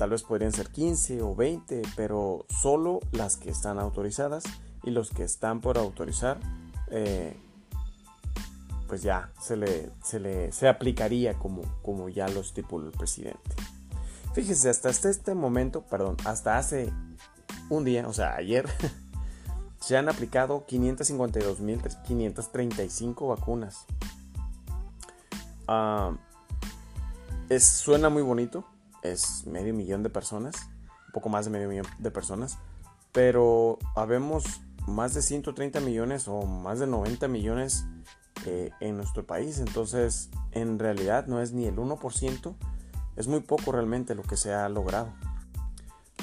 Tal 0.00 0.08
vez 0.08 0.22
podrían 0.22 0.50
ser 0.50 0.70
15 0.70 1.20
o 1.20 1.34
20, 1.34 1.82
pero 1.94 2.46
solo 2.48 3.00
las 3.12 3.36
que 3.36 3.50
están 3.50 3.78
autorizadas 3.78 4.44
y 4.82 4.92
los 4.92 5.10
que 5.10 5.24
están 5.24 5.60
por 5.60 5.76
autorizar, 5.76 6.40
eh, 6.90 7.36
pues 8.88 9.02
ya 9.02 9.30
se 9.38 9.58
le, 9.58 9.90
se 10.02 10.18
le 10.18 10.52
se 10.52 10.68
aplicaría 10.68 11.34
como, 11.34 11.60
como 11.82 12.08
ya 12.08 12.28
lo 12.28 12.40
estipuló 12.40 12.86
el 12.86 12.92
presidente. 12.92 13.54
Fíjense, 14.32 14.70
hasta, 14.70 14.88
este 14.88 15.34
momento, 15.34 15.82
perdón, 15.82 16.16
hasta 16.24 16.56
hace 16.56 16.90
un 17.68 17.84
día, 17.84 18.08
o 18.08 18.14
sea, 18.14 18.36
ayer, 18.36 18.66
se 19.80 19.96
han 19.96 20.08
aplicado 20.08 20.64
552.535 20.66 23.28
vacunas. 23.28 23.86
Ah, 25.66 26.12
es, 27.48 27.64
suena 27.64 28.10
muy 28.10 28.22
bonito, 28.22 28.64
es 29.02 29.46
medio 29.46 29.74
millón 29.74 30.02
de 30.02 30.10
personas, 30.10 30.68
un 31.06 31.12
poco 31.12 31.28
más 31.28 31.44
de 31.46 31.50
medio 31.50 31.68
millón 31.68 31.86
de 31.98 32.10
personas, 32.10 32.58
pero 33.12 33.78
habemos 33.96 34.60
más 34.86 35.14
de 35.14 35.22
130 35.22 35.80
millones 35.80 36.28
o 36.28 36.42
más 36.42 36.78
de 36.78 36.86
90 36.86 37.26
millones 37.28 37.86
eh, 38.46 38.70
en 38.80 38.96
nuestro 38.96 39.26
país. 39.26 39.58
Entonces, 39.58 40.30
en 40.52 40.78
realidad 40.78 41.26
no 41.26 41.40
es 41.40 41.52
ni 41.52 41.66
el 41.66 41.76
1%, 41.76 42.54
es 43.16 43.28
muy 43.28 43.40
poco 43.40 43.72
realmente 43.72 44.14
lo 44.14 44.22
que 44.22 44.36
se 44.36 44.52
ha 44.52 44.68
logrado. 44.68 45.12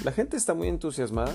La 0.03 0.11
gente 0.11 0.37
está 0.37 0.53
muy 0.53 0.67
entusiasmada, 0.67 1.33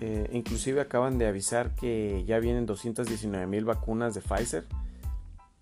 eh, 0.00 0.28
inclusive 0.32 0.80
acaban 0.80 1.18
de 1.18 1.26
avisar 1.26 1.74
que 1.74 2.24
ya 2.26 2.38
vienen 2.38 2.66
219 2.66 3.46
mil 3.46 3.64
vacunas 3.64 4.14
de 4.14 4.20
Pfizer, 4.20 4.66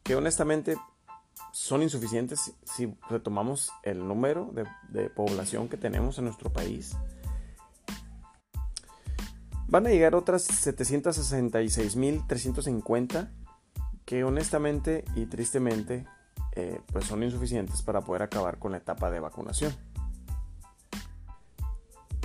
que 0.03 0.17
honestamente 0.17 0.77
son 1.53 1.83
insuficientes 1.83 2.55
si 2.65 2.93
retomamos 3.09 3.71
el 3.85 4.05
número 4.07 4.53
de, 4.53 4.67
población 5.11 5.69
que 5.69 5.77
tenemos 5.77 6.19
en 6.19 6.25
nuestro 6.25 6.53
país. 6.53 6.97
Van 9.69 9.87
a 9.87 9.91
llegar 9.91 10.17
otras 10.17 10.49
766.350 10.67 13.31
que 14.05 14.25
honestamente 14.25 15.05
y 15.15 15.27
tristemente 15.27 16.07
eh, 16.57 16.81
pues 16.93 17.07
son 17.07 17.23
insuficientes 17.23 17.83
para 17.83 18.01
poder 18.01 18.23
acabar 18.23 18.59
con 18.59 18.73
la 18.73 18.79
etapa 18.79 19.11
de 19.11 19.21
vacunación. 19.21 19.73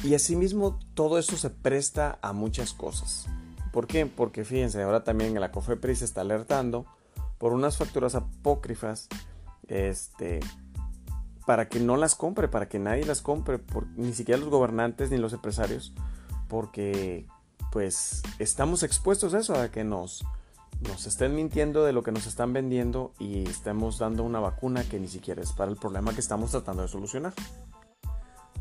Y 0.04 0.14
asimismo 0.16 0.80
todo 0.94 1.20
eso 1.20 1.38
se 1.38 1.50
presta 1.50 2.20
a 2.22 2.34
muchas 2.34 2.74
cosas. 2.74 3.28
¿Por 3.72 3.86
qué? 3.88 4.06
Porque 4.06 4.46
fíjense, 4.46 4.82
ahora 4.82 5.04
también 5.04 5.40
la 5.40 5.52
COFEPRIS 5.52 6.02
está 6.02 6.22
alertando 6.22 6.86
por 7.38 7.54
unas 7.54 7.78
facturas 7.78 8.16
apócrifas 8.16 9.08
este, 9.68 10.40
para 11.46 11.70
que 11.70 11.80
no 11.80 11.98
las 11.98 12.16
compre, 12.16 12.48
para 12.48 12.70
que 12.70 12.80
nadie 12.80 13.06
las 13.06 13.22
compre, 13.22 13.60
ni 13.96 14.14
siquiera 14.14 14.40
los 14.40 14.50
gobernantes 14.50 15.12
ni 15.12 15.18
los 15.18 15.34
empresarios, 15.34 15.94
porque 16.48 17.28
pues 17.72 18.24
estamos 18.40 18.84
expuestos 18.84 19.34
a 19.34 19.40
eso, 19.40 19.56
a 19.56 19.70
que 19.70 19.84
nos, 19.84 20.26
nos 20.82 21.06
estén 21.06 21.36
mintiendo 21.36 21.84
de 21.84 21.94
lo 21.94 22.04
que 22.04 22.12
nos 22.12 22.26
están 22.26 22.54
vendiendo 22.54 23.14
y 23.20 23.48
estemos 23.48 24.00
dando 24.00 24.24
una 24.24 24.40
vacuna 24.40 24.84
que 24.84 25.00
ni 25.00 25.08
siquiera 25.08 25.42
es 25.42 25.52
para 25.52 25.72
el 25.72 25.78
problema 25.78 26.14
que 26.14 26.22
estamos 26.22 26.52
tratando 26.52 26.82
de 26.82 26.88
solucionar. 26.88 27.34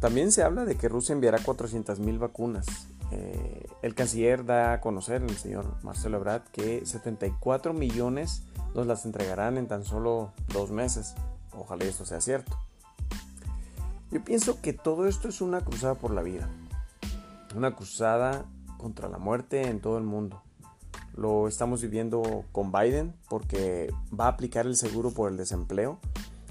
También 0.01 0.33
se 0.33 0.43
habla 0.43 0.65
de 0.65 0.77
que 0.77 0.89
Rusia 0.89 1.13
enviará 1.13 1.39
400.000 1.39 2.19
vacunas. 2.19 2.67
Eh, 3.11 3.67
el 3.83 3.95
canciller 3.95 4.45
da 4.45 4.75
a 4.75 4.81
conocer, 4.81 5.23
el 5.23 5.37
señor 5.37 5.75
Marcelo 5.83 6.19
Ebrard, 6.19 6.43
que 6.53 6.85
74 6.87 7.73
millones 7.73 8.43
nos 8.75 8.87
las 8.87 9.05
entregarán 9.05 9.59
en 9.59 9.67
tan 9.67 9.85
solo 9.85 10.33
dos 10.53 10.71
meses. 10.71 11.15
Ojalá 11.53 11.85
eso 11.85 12.05
sea 12.05 12.21
cierto. 12.21 12.57
Yo 14.11 14.23
pienso 14.23 14.61
que 14.61 14.73
todo 14.73 15.07
esto 15.07 15.29
es 15.29 15.41
una 15.41 15.61
cruzada 15.63 15.95
por 15.95 16.13
la 16.13 16.23
vida. 16.23 16.49
Una 17.57 17.75
cruzada 17.75 18.45
contra 18.77 19.09
la 19.09 19.19
muerte 19.19 19.69
en 19.69 19.81
todo 19.81 19.99
el 19.99 20.05
mundo 20.05 20.43
lo 21.19 21.49
estamos 21.49 21.83
viviendo 21.83 22.45
con 22.53 22.71
Biden 22.71 23.13
porque 23.29 23.93
va 24.19 24.27
a 24.27 24.29
aplicar 24.29 24.67
el 24.67 24.77
seguro 24.77 25.11
por 25.11 25.31
el 25.31 25.37
desempleo. 25.37 25.99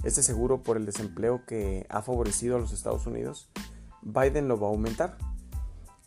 Este 0.03 0.23
seguro 0.23 0.61
por 0.61 0.77
el 0.77 0.85
desempleo 0.85 1.45
que 1.45 1.85
ha 1.89 2.01
favorecido 2.01 2.55
a 2.55 2.59
los 2.59 2.71
Estados 2.71 3.07
Unidos, 3.07 3.49
Biden 4.01 4.47
lo 4.47 4.59
va 4.59 4.67
a 4.67 4.71
aumentar. 4.71 5.17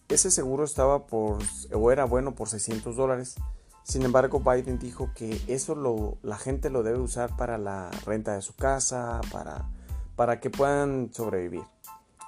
Ese 0.09 0.31
seguro 0.31 0.65
estaba 0.65 1.07
por, 1.07 1.39
o 1.73 1.91
era 1.91 2.05
bueno 2.05 2.35
por 2.35 2.49
600 2.49 2.97
dólares. 2.97 3.37
Sin 3.83 4.03
embargo, 4.03 4.41
Biden 4.41 4.79
dijo 4.79 5.11
que 5.15 5.41
eso 5.49 5.75
lo, 5.75 6.19
la 6.23 6.37
gente 6.37 6.71
lo 6.71 6.83
debe 6.83 6.99
usar 6.99 7.37
para 7.37 7.59
la 7.59 7.91
renta 8.05 8.35
de 8.35 8.43
su 8.43 8.55
casa, 8.55 9.21
para, 9.33 9.69
para 10.17 10.41
que 10.41 10.51
puedan 10.51 11.11
sobrevivir. 11.13 11.63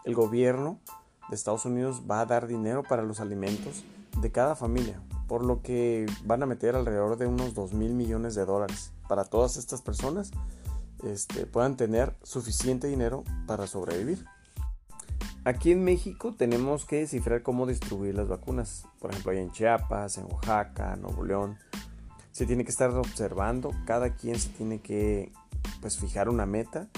El 0.04 0.14
gobierno 0.14 0.81
de 1.28 1.37
Estados 1.37 1.64
Unidos 1.64 2.02
va 2.11 2.21
a 2.21 2.26
dar 2.26 2.47
dinero 2.47 2.83
para 2.83 3.02
los 3.02 3.21
alimentos 3.21 3.85
de 4.21 4.33
cada 4.33 4.57
familia, 4.57 5.00
por 5.28 5.45
lo 5.45 5.62
que 5.62 6.07
van 6.25 6.42
a 6.42 6.47
meter 6.47 6.75
alrededor 6.75 7.16
de 7.16 7.26
unos 7.26 7.54
2 7.54 7.73
mil 7.73 7.95
millones 7.95 8.35
de 8.35 8.45
dólares 8.45 8.92
para 9.09 9.25
todas 9.25 9.57
estas 9.57 9.83
personas 9.83 10.31
este, 11.02 11.47
puedan 11.47 11.76
tener 11.76 12.14
suficiente 12.23 12.87
dinero 12.87 13.25
para 13.47 13.66
sobrevivir. 13.66 14.25
Aquí 15.44 15.73
en 15.73 15.82
México 15.82 16.35
tenemos 16.37 16.85
que 16.85 16.99
descifrar 16.99 17.42
cómo 17.42 17.66
distribuir 17.66 18.14
las 18.14 18.28
vacunas. 18.28 18.87
Por 19.00 19.11
ejemplo, 19.11 19.32
hay 19.32 19.38
en 19.38 19.50
Chiapas, 19.50 20.18
en 20.18 20.25
Oaxaca, 20.25 20.94
Nuevo 20.97 21.25
León. 21.25 21.59
Se 22.30 22.47
tiene 22.47 22.64
que 22.64 22.71
estar 22.71 22.90
observando, 22.90 23.73
cada 23.85 24.14
quien 24.14 24.38
se 24.38 24.50
tiene 24.50 24.80
que 24.80 25.32
pues, 25.80 25.99
fijar 25.99 26.28
una 26.28 26.47
meta 26.47 26.88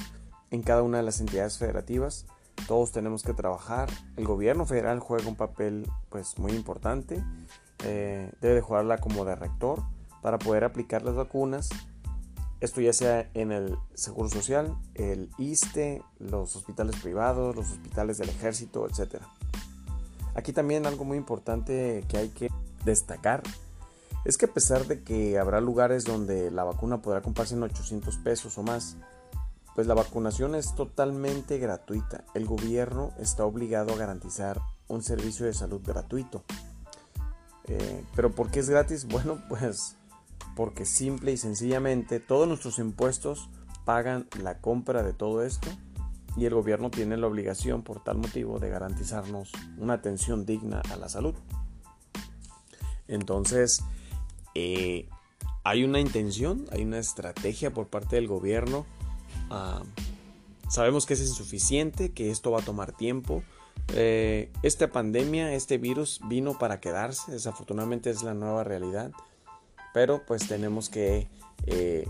en 0.50 0.62
cada 0.62 0.82
una 0.82 0.98
de 0.98 1.04
las 1.04 1.20
entidades 1.20 1.58
federativas. 1.58 2.26
Todos 2.68 2.92
tenemos 2.92 3.22
que 3.22 3.32
trabajar. 3.32 3.88
El 4.16 4.26
gobierno 4.26 4.66
federal 4.66 5.00
juega 5.00 5.28
un 5.28 5.36
papel 5.36 5.90
pues, 6.10 6.38
muy 6.38 6.52
importante 6.52 7.22
eh, 7.84 8.30
debe 8.40 8.54
de 8.56 8.60
jugarla 8.62 8.98
como 8.98 9.24
de 9.24 9.34
rector 9.34 9.82
para 10.22 10.38
poder 10.38 10.64
aplicar 10.64 11.02
las 11.02 11.14
vacunas. 11.14 11.68
Esto 12.64 12.80
ya 12.80 12.94
sea 12.94 13.28
en 13.34 13.52
el 13.52 13.76
Seguro 13.92 14.30
Social, 14.30 14.74
el 14.94 15.28
ISTE, 15.36 16.02
los 16.18 16.56
hospitales 16.56 16.96
privados, 16.96 17.54
los 17.54 17.70
hospitales 17.70 18.16
del 18.16 18.30
ejército, 18.30 18.88
etc. 18.88 19.20
Aquí 20.34 20.54
también 20.54 20.86
algo 20.86 21.04
muy 21.04 21.18
importante 21.18 22.02
que 22.08 22.16
hay 22.16 22.30
que 22.30 22.50
destacar 22.86 23.42
es 24.24 24.38
que 24.38 24.46
a 24.46 24.50
pesar 24.50 24.86
de 24.86 25.02
que 25.02 25.38
habrá 25.38 25.60
lugares 25.60 26.04
donde 26.04 26.50
la 26.50 26.64
vacuna 26.64 27.02
podrá 27.02 27.20
comprarse 27.20 27.54
en 27.54 27.64
800 27.64 28.16
pesos 28.16 28.56
o 28.56 28.62
más, 28.62 28.96
pues 29.74 29.86
la 29.86 29.92
vacunación 29.92 30.54
es 30.54 30.74
totalmente 30.74 31.58
gratuita. 31.58 32.24
El 32.32 32.46
gobierno 32.46 33.12
está 33.18 33.44
obligado 33.44 33.92
a 33.92 33.98
garantizar 33.98 34.62
un 34.88 35.02
servicio 35.02 35.44
de 35.44 35.52
salud 35.52 35.82
gratuito. 35.84 36.42
Eh, 37.66 38.04
pero 38.16 38.30
¿por 38.30 38.50
qué 38.50 38.60
es 38.60 38.70
gratis? 38.70 39.06
Bueno, 39.10 39.42
pues 39.50 39.96
porque 40.54 40.84
simple 40.84 41.32
y 41.32 41.36
sencillamente 41.36 42.20
todos 42.20 42.46
nuestros 42.48 42.78
impuestos 42.78 43.50
pagan 43.84 44.28
la 44.42 44.60
compra 44.60 45.02
de 45.02 45.12
todo 45.12 45.42
esto 45.42 45.68
y 46.36 46.46
el 46.46 46.54
gobierno 46.54 46.90
tiene 46.90 47.16
la 47.16 47.26
obligación 47.26 47.82
por 47.82 48.02
tal 48.02 48.18
motivo 48.18 48.58
de 48.58 48.70
garantizarnos 48.70 49.52
una 49.78 49.94
atención 49.94 50.46
digna 50.46 50.82
a 50.90 50.96
la 50.96 51.08
salud. 51.08 51.34
Entonces, 53.06 53.84
eh, 54.54 55.08
hay 55.62 55.84
una 55.84 56.00
intención, 56.00 56.66
hay 56.72 56.82
una 56.82 56.98
estrategia 56.98 57.72
por 57.72 57.88
parte 57.88 58.16
del 58.16 58.26
gobierno. 58.26 58.86
Ah, 59.50 59.82
sabemos 60.68 61.06
que 61.06 61.14
es 61.14 61.20
insuficiente, 61.20 62.12
que 62.12 62.30
esto 62.30 62.50
va 62.50 62.60
a 62.60 62.64
tomar 62.64 62.92
tiempo, 62.92 63.42
eh, 63.92 64.50
esta 64.62 64.90
pandemia, 64.90 65.52
este 65.52 65.78
virus 65.78 66.20
vino 66.28 66.58
para 66.58 66.80
quedarse, 66.80 67.32
desafortunadamente 67.32 68.10
es 68.10 68.22
la 68.22 68.34
nueva 68.34 68.64
realidad, 68.64 69.12
pero 69.94 70.26
pues 70.26 70.46
tenemos 70.48 70.90
que 70.90 71.30
eh, 71.66 72.06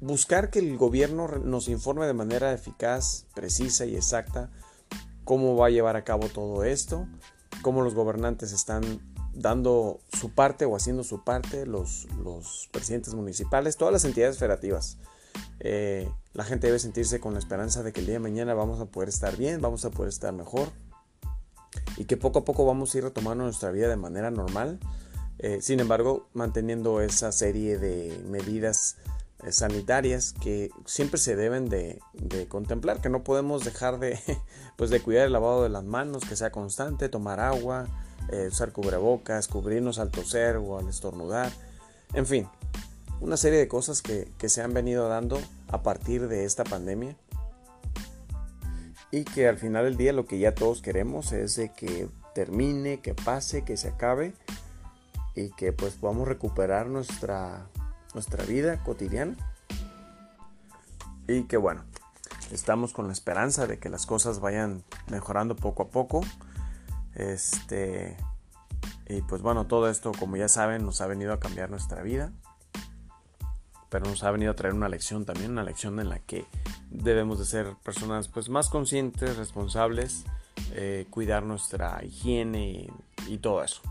buscar 0.00 0.48
que 0.48 0.60
el 0.60 0.78
gobierno 0.78 1.26
nos 1.26 1.68
informe 1.68 2.06
de 2.06 2.14
manera 2.14 2.52
eficaz, 2.54 3.26
precisa 3.34 3.84
y 3.84 3.96
exacta 3.96 4.48
cómo 5.24 5.56
va 5.56 5.66
a 5.66 5.70
llevar 5.70 5.96
a 5.96 6.04
cabo 6.04 6.28
todo 6.28 6.64
esto, 6.64 7.06
cómo 7.62 7.82
los 7.82 7.94
gobernantes 7.94 8.52
están 8.52 8.82
dando 9.34 9.98
su 10.12 10.30
parte 10.30 10.64
o 10.64 10.76
haciendo 10.76 11.02
su 11.02 11.24
parte, 11.24 11.66
los, 11.66 12.06
presidentes 12.70 13.14
municipales, 13.14 13.76
todas 13.76 13.92
las 13.92 14.04
entidades 14.04 14.38
federativas. 14.38 14.98
Eh, 15.58 16.08
la 16.32 16.44
gente 16.44 16.68
debe 16.68 16.78
sentirse 16.78 17.18
con 17.18 17.32
la 17.32 17.40
esperanza 17.40 17.82
de 17.82 17.92
que 17.92 18.00
el 18.00 18.06
día 18.06 18.14
de 18.14 18.20
mañana 18.20 18.54
vamos 18.54 18.80
a 18.80 18.86
poder 18.86 19.08
estar 19.08 19.36
bien, 19.36 19.60
vamos 19.60 19.84
a 19.84 19.90
poder 19.90 20.10
estar 20.10 20.32
mejor 20.32 20.70
y 21.96 22.04
que 22.04 22.16
poco 22.16 22.40
a 22.40 22.44
poco 22.44 22.64
vamos 22.66 22.94
a 22.94 22.98
ir 22.98 23.04
retomando 23.04 23.44
nuestra 23.44 23.70
vida 23.72 23.88
de 23.88 23.96
manera 23.96 24.30
normal. 24.30 24.78
Eh, 25.38 25.60
sin 25.60 25.80
embargo, 25.80 26.28
manteniendo 26.34 27.00
esa 27.00 27.32
serie 27.32 27.78
de 27.78 28.22
medidas 28.28 28.96
eh, 29.42 29.52
sanitarias 29.52 30.32
que 30.32 30.70
siempre 30.84 31.18
se 31.18 31.36
deben 31.36 31.68
de, 31.68 32.00
contemplar, 32.48 33.00
que 33.00 33.08
no 33.08 33.24
podemos 33.24 33.64
dejar 33.64 33.98
de, 33.98 34.18
pues 34.76 34.90
de 34.90 35.00
cuidar 35.00 35.26
el 35.26 35.32
lavado 35.32 35.62
de 35.62 35.68
las 35.68 35.84
manos, 35.84 36.24
que 36.28 36.36
sea 36.36 36.50
constante, 36.52 37.08
tomar 37.08 37.40
agua, 37.40 37.88
usar 38.48 38.72
cubrebocas, 38.72 39.48
cubrirnos 39.48 39.98
al 39.98 40.10
toser 40.10 40.56
o 40.56 40.78
al 40.78 40.88
estornudar, 40.88 41.52
en 42.14 42.26
fin, 42.26 42.48
una 43.22 43.36
serie 43.36 43.58
de 43.58 43.68
cosas 43.68 44.02
que, 44.02 44.28
se 44.48 44.62
han 44.62 44.74
venido 44.74 45.08
dando 45.08 45.40
a 45.68 45.82
partir 45.82 46.28
de 46.28 46.44
esta 46.44 46.64
pandemia. 46.64 47.16
Y 49.10 49.24
que 49.24 49.48
al 49.48 49.58
final 49.58 49.84
del 49.84 49.96
día 49.96 50.12
lo 50.12 50.26
que 50.26 50.38
ya 50.38 50.54
todos 50.54 50.82
queremos 50.82 51.32
es 51.32 51.56
de 51.56 51.70
que 51.72 52.08
termine, 52.34 53.00
que 53.00 53.14
pase, 53.14 53.64
que 53.64 53.76
se 53.76 53.88
acabe, 53.88 54.34
y 55.34 55.50
que 55.50 55.72
pues 55.72 55.94
podamos 55.94 56.28
recuperar 56.28 56.86
nuestra, 56.86 57.66
nuestra 58.14 58.44
vida 58.44 58.82
cotidiana. 58.82 59.36
Y 61.28 61.44
que 61.44 61.56
bueno, 61.56 61.84
estamos 62.50 62.92
con 62.92 63.06
la 63.06 63.12
esperanza 63.12 63.66
de 63.66 63.78
que 63.78 63.88
las 63.88 64.06
cosas 64.06 64.40
vayan 64.40 64.84
mejorando 65.10 65.56
poco 65.56 65.84
a 65.84 65.88
poco. 65.88 66.20
Este, 67.14 68.16
y 69.08 69.22
pues 69.22 69.42
bueno, 69.42 69.66
todo 69.66 69.88
esto, 69.88 70.12
como 70.18 70.36
ya 70.36 70.48
saben, 70.48 70.84
nos 70.84 71.00
ha 71.00 71.06
venido 71.06 71.32
a 71.32 71.40
cambiar 71.40 71.70
nuestra 71.70 72.02
vida. 72.02 72.32
Pero 73.88 74.06
nos 74.06 74.24
ha 74.24 74.30
venido 74.30 74.52
a 74.52 74.56
traer 74.56 74.74
una 74.74 74.88
lección 74.88 75.26
también, 75.26 75.50
una 75.50 75.64
lección 75.64 76.00
en 76.00 76.08
la 76.08 76.18
que 76.18 76.46
debemos 76.90 77.38
de 77.38 77.44
ser 77.44 77.74
personas 77.82 78.28
pues 78.28 78.48
más 78.48 78.70
conscientes, 78.70 79.36
responsables, 79.36 80.24
eh, 80.72 81.06
cuidar 81.10 81.42
nuestra 81.42 82.02
higiene 82.02 82.88
y, 83.28 83.38
todo 83.38 83.62
eso. 83.62 83.82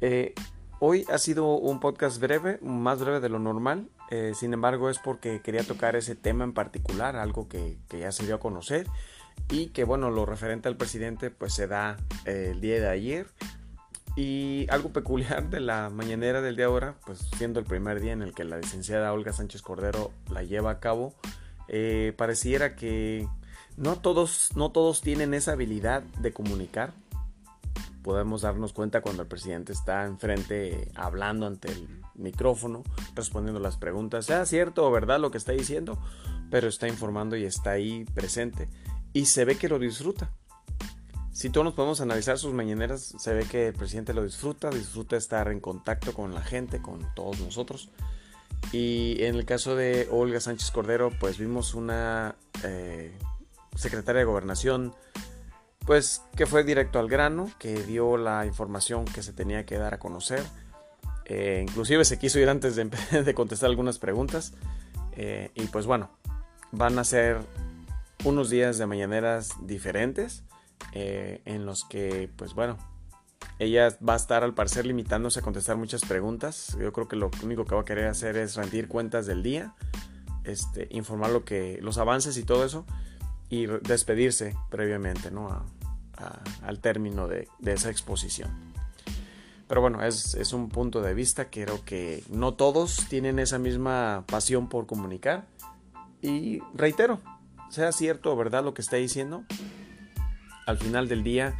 Eh, 0.00 0.34
hoy 0.78 1.04
ha 1.12 1.18
sido 1.18 1.46
un 1.56 1.80
podcast 1.80 2.20
breve, 2.20 2.58
más 2.62 3.00
breve 3.00 3.20
de 3.20 3.28
lo 3.28 3.38
normal. 3.38 3.88
Eh, 4.10 4.32
sin 4.34 4.52
embargo, 4.52 4.90
es 4.90 4.98
porque 4.98 5.40
quería 5.40 5.62
tocar 5.62 5.96
ese 5.96 6.16
tema 6.16 6.44
en 6.44 6.52
particular, 6.52 7.16
algo 7.16 7.48
que, 7.48 7.78
ya 7.90 8.12
se 8.12 8.26
dio 8.26 8.36
a 8.36 8.40
conocer 8.40 8.86
y 9.48 9.68
que, 9.68 9.84
bueno, 9.84 10.10
lo 10.10 10.26
referente 10.26 10.68
al 10.68 10.76
presidente, 10.76 11.30
pues 11.30 11.54
se 11.54 11.66
da 11.66 11.96
el 12.24 12.60
día 12.60 12.80
de 12.80 12.88
ayer. 12.88 13.26
Y 14.16 14.66
algo 14.70 14.92
peculiar 14.92 15.48
de 15.50 15.60
la 15.60 15.88
mañanera 15.88 16.40
del 16.40 16.56
día 16.56 16.66
de 16.66 16.72
ahora, 16.72 16.94
pues 17.06 17.18
siendo 17.36 17.60
el 17.60 17.66
primer 17.66 18.00
día 18.00 18.12
en 18.12 18.22
el 18.22 18.34
que 18.34 18.44
la 18.44 18.58
licenciada 18.58 19.12
Olga 19.12 19.32
Sánchez 19.32 19.62
Cordero 19.62 20.10
la 20.30 20.42
lleva 20.42 20.72
a 20.72 20.80
cabo, 20.80 21.14
eh, 21.68 22.12
pareciera 22.16 22.74
que 22.74 23.28
no 23.76 23.96
todos, 23.96 24.50
no 24.56 24.72
todos 24.72 25.00
tienen 25.00 25.32
esa 25.32 25.52
habilidad 25.52 26.02
de 26.02 26.32
comunicar. 26.32 26.92
Podemos 28.02 28.42
darnos 28.42 28.72
cuenta 28.72 29.02
cuando 29.02 29.22
el 29.22 29.28
presidente 29.28 29.72
está 29.72 30.06
enfrente 30.06 30.90
hablando 30.94 31.46
ante 31.46 31.70
el 31.70 32.02
micrófono, 32.14 32.82
respondiendo 33.14 33.60
las 33.60 33.76
preguntas, 33.76 34.26
sea 34.26 34.46
cierto 34.46 34.86
o 34.86 34.90
verdad 34.90 35.20
lo 35.20 35.30
que 35.30 35.38
está 35.38 35.52
diciendo, 35.52 35.98
pero 36.50 36.68
está 36.68 36.88
informando 36.88 37.36
y 37.36 37.44
está 37.44 37.70
ahí 37.72 38.04
presente 38.14 38.68
y 39.12 39.26
se 39.26 39.44
ve 39.44 39.56
que 39.56 39.68
lo 39.68 39.78
disfruta. 39.78 40.32
Si 41.32 41.48
todos 41.48 41.64
nos 41.64 41.74
podemos 41.74 42.00
analizar 42.00 42.38
sus 42.38 42.52
mañaneras, 42.52 43.14
se 43.18 43.32
ve 43.32 43.44
que 43.44 43.68
el 43.68 43.74
presidente 43.74 44.12
lo 44.12 44.24
disfruta, 44.24 44.68
disfruta 44.70 45.16
estar 45.16 45.48
en 45.48 45.60
contacto 45.60 46.12
con 46.12 46.34
la 46.34 46.42
gente, 46.42 46.82
con 46.82 47.06
todos 47.14 47.40
nosotros. 47.40 47.90
Y 48.72 49.22
en 49.22 49.36
el 49.36 49.44
caso 49.44 49.74
de 49.74 50.06
Olga 50.10 50.40
Sánchez 50.40 50.70
Cordero, 50.70 51.10
pues 51.18 51.38
vimos 51.38 51.74
una 51.74 52.36
eh, 52.62 53.16
secretaria 53.74 54.20
de 54.20 54.24
gobernación, 54.26 54.94
pues 55.86 56.22
que 56.36 56.46
fue 56.46 56.64
directo 56.64 56.98
al 56.98 57.08
grano, 57.08 57.50
que 57.58 57.82
dio 57.82 58.16
la 58.16 58.46
información 58.46 59.04
que 59.04 59.22
se 59.22 59.32
tenía 59.32 59.66
que 59.66 59.78
dar 59.78 59.94
a 59.94 59.98
conocer. 59.98 60.42
Eh, 61.24 61.64
inclusive 61.68 62.04
se 62.04 62.18
quiso 62.18 62.38
ir 62.38 62.48
antes 62.48 62.76
de, 63.24 63.34
contestar 63.34 63.70
algunas 63.70 63.98
preguntas. 63.98 64.52
Eh, 65.12 65.50
y 65.54 65.66
pues 65.66 65.86
bueno, 65.86 66.10
van 66.72 66.98
a 66.98 67.04
ser 67.04 67.38
unos 68.24 68.50
días 68.50 68.78
de 68.78 68.86
mañaneras 68.86 69.54
diferentes 69.62 70.44
eh, 70.92 71.40
en 71.44 71.66
los 71.66 71.84
que, 71.84 72.30
pues 72.36 72.54
bueno, 72.54 72.76
ella 73.58 73.96
va 74.06 74.14
a 74.14 74.16
estar 74.16 74.42
al 74.42 74.54
parecer 74.54 74.86
limitándose 74.86 75.40
a 75.40 75.42
contestar 75.42 75.76
muchas 75.76 76.02
preguntas. 76.02 76.76
Yo 76.80 76.92
creo 76.92 77.08
que 77.08 77.16
lo 77.16 77.30
único 77.42 77.64
que 77.64 77.74
va 77.74 77.82
a 77.82 77.84
querer 77.84 78.06
hacer 78.06 78.36
es 78.36 78.56
rendir 78.56 78.88
cuentas 78.88 79.26
del 79.26 79.42
día, 79.42 79.74
este, 80.44 80.88
informar 80.90 81.30
lo 81.30 81.44
que, 81.44 81.78
los 81.82 81.98
avances 81.98 82.36
y 82.38 82.42
todo 82.42 82.64
eso, 82.64 82.86
y 83.50 83.66
despedirse 83.66 84.56
previamente 84.70 85.30
¿no? 85.30 85.64
al 86.62 86.78
término 86.80 87.28
de, 87.28 87.48
esa 87.66 87.90
exposición. 87.90 88.50
Pero 89.68 89.80
bueno, 89.80 90.02
es, 90.02 90.34
es, 90.34 90.52
un 90.52 90.68
punto 90.68 91.00
de 91.00 91.14
vista. 91.14 91.50
Creo 91.50 91.84
que 91.84 92.24
no 92.28 92.54
todos 92.54 93.06
tienen 93.08 93.38
esa 93.38 93.58
misma 93.58 94.24
pasión 94.26 94.68
por 94.68 94.86
comunicar. 94.86 95.46
Y 96.22 96.60
reitero, 96.74 97.20
sea 97.70 97.92
cierto 97.92 98.32
o 98.32 98.36
verdad 98.36 98.64
lo 98.64 98.74
que 98.74 98.82
está 98.82 98.96
diciendo, 98.96 99.44
al 100.66 100.78
final 100.78 101.08
del 101.08 101.22
día 101.22 101.56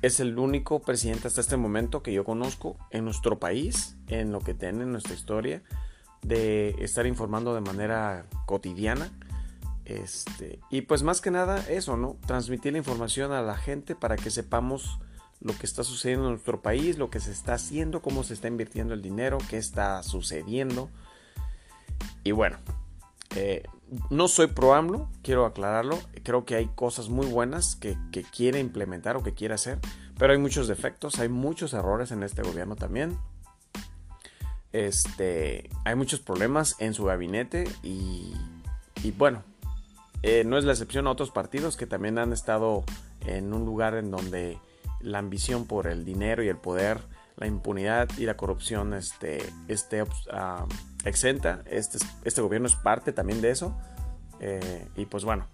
es 0.00 0.20
el 0.20 0.38
único 0.38 0.80
presidente 0.80 1.28
hasta 1.28 1.40
este 1.40 1.56
momento 1.56 2.02
que 2.02 2.12
yo 2.12 2.24
conozco 2.24 2.76
en 2.90 3.04
nuestro 3.04 3.38
país, 3.38 3.96
en 4.08 4.32
lo 4.32 4.40
que 4.40 4.54
tiene 4.54 4.84
en 4.84 4.92
nuestra 4.92 5.14
historia, 5.14 5.62
de 6.22 6.70
estar 6.78 7.06
informando 7.06 7.54
de 7.54 7.60
manera 7.60 8.26
cotidiana. 8.46 9.10
Este, 9.84 10.60
y 10.70 10.82
pues 10.82 11.02
más 11.02 11.20
que 11.20 11.30
nada 11.30 11.58
eso, 11.68 11.96
¿no? 11.96 12.16
Transmitir 12.26 12.72
la 12.72 12.78
información 12.78 13.32
a 13.32 13.42
la 13.42 13.56
gente 13.56 13.94
para 13.94 14.16
que 14.16 14.30
sepamos 14.30 14.98
lo 15.40 15.56
que 15.58 15.66
está 15.66 15.82
sucediendo 15.82 16.26
en 16.26 16.32
nuestro 16.32 16.62
país, 16.62 16.98
lo 16.98 17.10
que 17.10 17.18
se 17.18 17.32
está 17.32 17.54
haciendo, 17.54 18.00
cómo 18.00 18.22
se 18.22 18.34
está 18.34 18.46
invirtiendo 18.46 18.94
el 18.94 19.02
dinero, 19.02 19.38
qué 19.50 19.56
está 19.58 20.02
sucediendo. 20.04 20.88
Y 22.22 22.30
bueno, 22.30 22.58
eh, 23.34 23.64
no 24.10 24.28
soy 24.28 24.46
pro 24.46 24.74
AMLO, 24.74 25.08
quiero 25.22 25.44
aclararlo. 25.44 25.98
Creo 26.22 26.44
que 26.44 26.54
hay 26.54 26.66
cosas 26.66 27.08
muy 27.08 27.26
buenas 27.26 27.76
que, 27.76 27.96
quiere 28.34 28.60
implementar 28.60 29.16
o 29.16 29.22
que 29.22 29.34
quiere 29.34 29.54
hacer, 29.54 29.78
pero 30.18 30.32
hay 30.32 30.38
muchos 30.38 30.68
defectos, 30.68 31.18
hay 31.18 31.28
muchos 31.28 31.74
errores 31.74 32.10
en 32.12 32.22
este 32.22 32.42
gobierno 32.42 32.76
también. 32.76 33.18
Este, 34.72 35.68
hay 35.84 35.94
muchos 35.94 36.20
problemas 36.20 36.76
en 36.78 36.94
su 36.94 37.04
gabinete 37.04 37.64
y, 37.82 38.32
bueno, 39.18 39.42
eh, 40.22 40.44
no 40.44 40.58
es 40.58 40.64
la 40.64 40.72
excepción 40.72 41.06
a 41.06 41.10
otros 41.10 41.30
partidos 41.30 41.76
que 41.76 41.86
también 41.86 42.18
han 42.18 42.32
estado 42.32 42.84
en 43.26 43.52
un 43.52 43.64
lugar 43.64 43.94
en 43.94 44.10
donde 44.10 44.58
la 45.00 45.18
ambición 45.18 45.66
por 45.66 45.86
el 45.86 46.04
dinero 46.04 46.42
y 46.42 46.48
el 46.48 46.56
poder, 46.56 46.98
la 47.36 47.46
impunidad 47.46 48.08
y 48.18 48.24
la 48.24 48.36
corrupción 48.36 48.94
este, 48.94 49.42
esté 49.68 50.02
uh, 50.02 50.06
exenta. 51.04 51.62
Este, 51.66 51.98
este 52.24 52.40
gobierno 52.40 52.68
es 52.68 52.76
parte 52.76 53.12
también 53.12 53.40
de 53.40 53.50
eso. 53.50 53.76
Eh, 54.40 54.88
y 54.96 55.06
pues 55.06 55.24
bueno, 55.24 55.46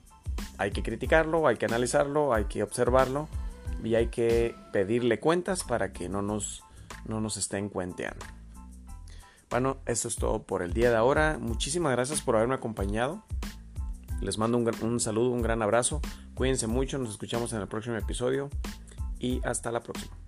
hay 0.59 0.71
que 0.71 0.83
criticarlo, 0.83 1.47
hay 1.47 1.57
que 1.57 1.67
analizarlo, 1.67 2.35
hay 2.35 2.45
que 2.45 2.63
observarlo 2.63 3.29
y 3.83 3.95
hay 3.95 4.09
que 4.09 4.55
pedirle 4.73 5.21
cuentas 5.21 5.65
para 5.65 5.93
que 5.93 6.09
no 6.09 6.23
nos, 6.23 6.63
no 7.07 7.21
nos 7.21 7.37
estén 7.37 7.69
cuenteando. 7.69 8.25
Bueno, 9.51 9.79
eso 9.87 10.09
es 10.09 10.17
todo 10.17 10.43
por 10.43 10.63
el 10.63 10.75
día 10.75 10.91
de 10.91 10.97
ahora. 10.97 11.39
Muchísimas 11.41 11.93
gracias 11.93 12.21
por 12.21 12.37
haberme 12.37 12.55
acompañado. 12.55 13.25
Les 14.21 14.39
mando 14.39 14.59
un, 14.59 15.01
saludo, 15.01 15.31
un 15.31 15.43
gran 15.43 15.63
abrazo. 15.63 16.01
Cuídense 16.35 16.67
mucho, 16.67 16.99
nos 16.99 17.11
escuchamos 17.11 17.53
en 17.53 17.61
el 17.61 17.69
próximo 17.69 17.97
episodio 17.97 18.51
y 19.19 19.41
hasta 19.45 19.71
la 19.71 19.81
próxima. 19.81 20.28